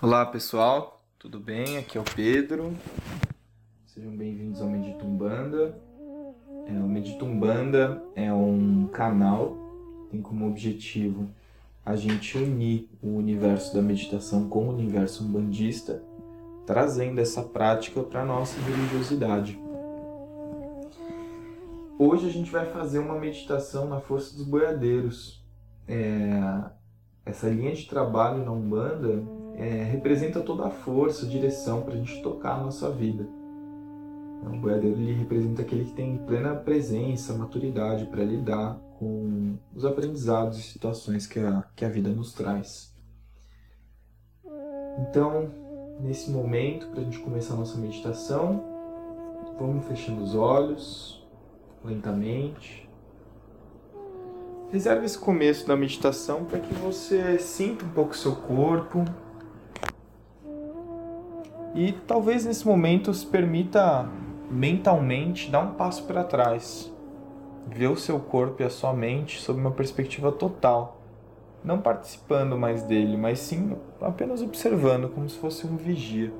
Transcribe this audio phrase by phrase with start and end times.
[0.00, 1.76] Olá pessoal, tudo bem?
[1.76, 2.72] Aqui é o Pedro.
[3.84, 5.76] Sejam bem-vindos ao Meditumbanda.
[6.68, 9.56] É, o Meditumbanda é um canal
[10.04, 11.28] que tem como objetivo
[11.84, 16.00] a gente unir o universo da meditação com o universo umbandista,
[16.64, 19.58] trazendo essa prática para a nossa religiosidade.
[21.98, 25.44] Hoje a gente vai fazer uma meditação na força dos boiadeiros.
[25.88, 26.40] É,
[27.26, 31.96] essa linha de trabalho na Umbanda é, representa toda a força, a direção para a
[31.96, 33.28] gente tocar a nossa vida.
[34.46, 40.58] O boiadeiro ele representa aquele que tem plena presença, maturidade para lidar com os aprendizados
[40.58, 42.96] e situações que a, que a vida nos traz.
[45.00, 45.50] Então,
[46.00, 48.62] nesse momento, para a gente começar a nossa meditação,
[49.58, 51.26] vamos fechando os olhos
[51.84, 52.88] lentamente.
[54.70, 59.04] Reserve esse começo da meditação para que você sinta um pouco o seu corpo,
[61.78, 64.10] e talvez nesse momento se permita
[64.50, 66.92] mentalmente dar um passo para trás,
[67.68, 71.00] ver o seu corpo e a sua mente sob uma perspectiva total,
[71.62, 76.32] não participando mais dele, mas sim apenas observando como se fosse um vigia.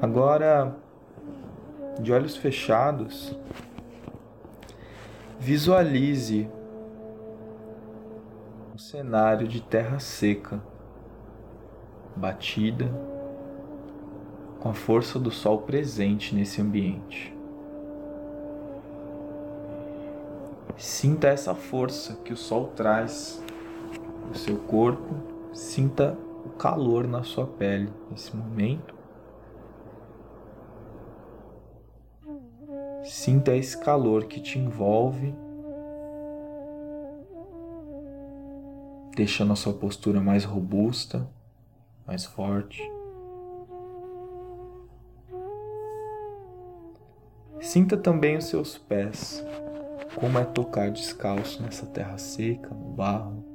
[0.00, 0.74] Agora,
[2.00, 3.38] de olhos fechados,
[5.42, 6.50] Visualize
[8.74, 10.62] um cenário de terra seca,
[12.14, 12.92] batida,
[14.60, 17.34] com a força do sol presente nesse ambiente.
[20.76, 23.42] Sinta essa força que o sol traz
[24.28, 25.14] no seu corpo,
[25.54, 28.99] sinta o calor na sua pele nesse momento.
[33.04, 35.34] Sinta esse calor que te envolve,
[39.16, 41.28] deixando a sua postura mais robusta,
[42.06, 42.82] mais forte.
[47.60, 49.44] Sinta também os seus pés,
[50.14, 53.49] como é tocar descalço nessa terra seca, no barro.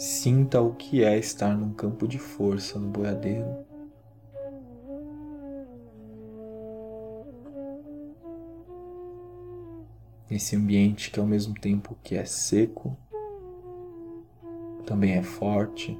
[0.00, 3.66] Sinta o que é estar num campo de força no boiadeiro.
[10.30, 12.96] Esse ambiente que ao mesmo tempo que é seco,
[14.86, 15.94] também é forte.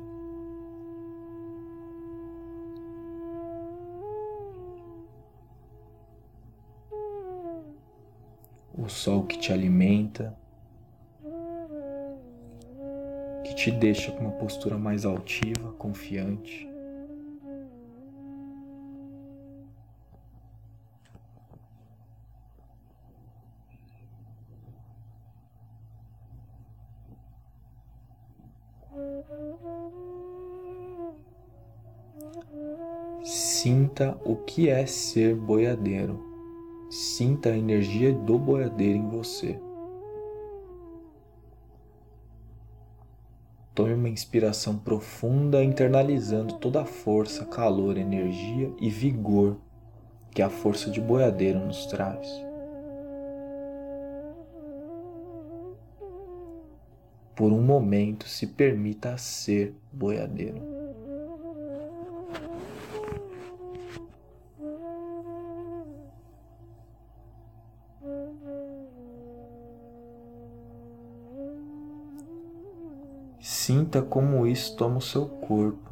[8.73, 10.40] O sol que te alimenta.
[13.55, 16.69] Te deixa com uma postura mais altiva, confiante.
[33.23, 36.19] Sinta o que é ser boiadeiro.
[36.91, 39.61] Sinta a energia do boiadeiro em você.
[43.81, 49.57] Tome uma inspiração profunda, internalizando toda a força, calor, energia e vigor
[50.33, 52.29] que a força de boiadeiro nos traz.
[57.35, 60.70] Por um momento, se permita ser boiadeiro.
[73.41, 75.91] Sinta como isso toma o seu corpo,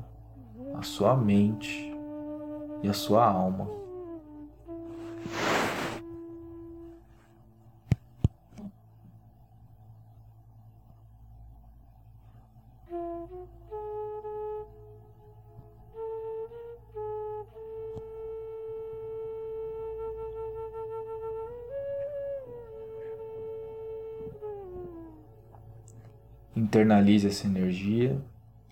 [0.74, 1.96] a sua mente
[2.82, 3.66] e a sua alma.
[26.56, 28.20] Internalize essa energia,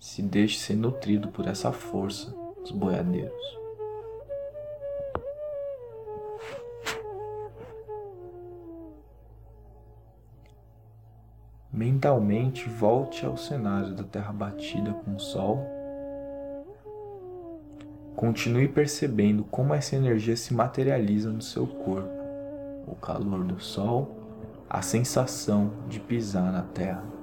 [0.00, 3.56] se deixe ser nutrido por essa força dos boiadeiros.
[11.72, 15.76] Mentalmente volte ao cenário da terra batida com o sol.
[18.16, 22.08] Continue percebendo como essa energia se materializa no seu corpo.
[22.86, 24.16] O calor do sol
[24.68, 27.15] a sensação de pisar na terra.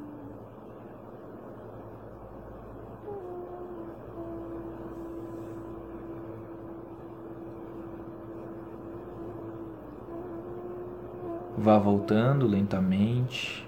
[11.57, 13.67] Vá voltando lentamente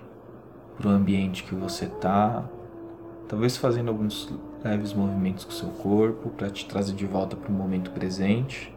[0.77, 2.43] para o ambiente que você está,
[3.27, 4.33] talvez fazendo alguns
[4.63, 8.75] leves movimentos com o seu corpo para te trazer de volta para o momento presente.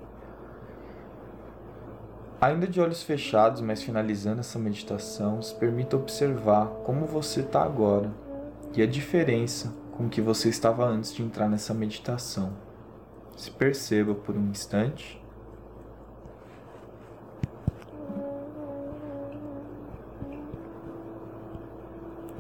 [2.41, 8.13] Ainda de olhos fechados, mas finalizando essa meditação, se permita observar como você está agora
[8.77, 12.53] e a diferença com que você estava antes de entrar nessa meditação.
[13.37, 15.21] Se perceba por um instante.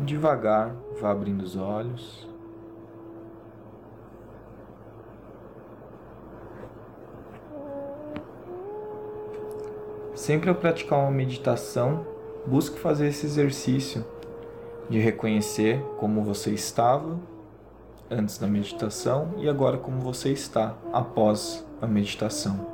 [0.08, 2.26] Devagar, vá abrindo os olhos.
[10.14, 12.06] Sempre ao praticar uma meditação,
[12.46, 14.02] busque fazer esse exercício
[14.88, 17.20] de reconhecer como você estava
[18.10, 22.66] antes da meditação e agora como você está após a meditação.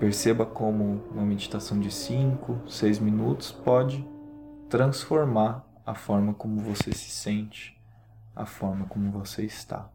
[0.00, 4.04] Perceba como uma meditação de 5, 6 minutos pode
[4.68, 7.74] transformar a forma como você se sente,
[8.36, 9.88] a forma como você está.